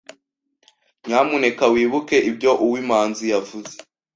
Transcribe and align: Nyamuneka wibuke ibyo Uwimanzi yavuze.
Nyamuneka 1.05 1.63
wibuke 1.73 2.17
ibyo 2.29 2.51
Uwimanzi 2.65 3.25
yavuze. 3.33 3.73